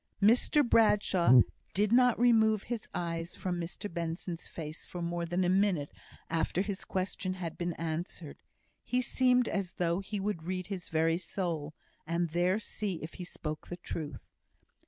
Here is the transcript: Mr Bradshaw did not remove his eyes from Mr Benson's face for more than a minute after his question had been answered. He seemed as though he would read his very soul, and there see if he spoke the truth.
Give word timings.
Mr 0.19 0.67
Bradshaw 0.67 1.41
did 1.75 1.91
not 1.93 2.17
remove 2.17 2.63
his 2.63 2.87
eyes 2.91 3.35
from 3.35 3.61
Mr 3.61 3.87
Benson's 3.93 4.47
face 4.47 4.83
for 4.83 4.99
more 4.99 5.27
than 5.27 5.43
a 5.43 5.47
minute 5.47 5.91
after 6.27 6.61
his 6.61 6.85
question 6.85 7.35
had 7.35 7.55
been 7.55 7.73
answered. 7.73 8.37
He 8.83 9.03
seemed 9.03 9.47
as 9.47 9.73
though 9.73 9.99
he 9.99 10.19
would 10.19 10.41
read 10.47 10.65
his 10.65 10.89
very 10.89 11.17
soul, 11.19 11.75
and 12.07 12.29
there 12.31 12.57
see 12.57 12.95
if 13.03 13.13
he 13.13 13.23
spoke 13.23 13.67
the 13.67 13.77
truth. 13.77 14.31